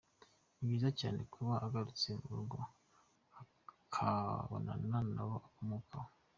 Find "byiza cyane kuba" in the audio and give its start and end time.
0.67-1.53